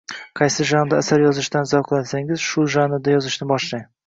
[0.39, 3.87] qaysi janrda asar yozishdan zavqlansangiz shu janrda yozishni boshlang